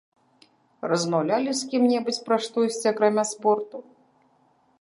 [0.91, 3.77] Размаўлялі з кім-небудзь пра штосьці, акрамя спорту?